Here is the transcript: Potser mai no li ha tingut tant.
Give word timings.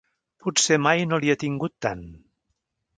Potser 0.45 0.79
mai 0.87 1.05
no 1.11 1.21
li 1.25 1.33
ha 1.33 1.37
tingut 1.45 1.77
tant. 1.87 2.05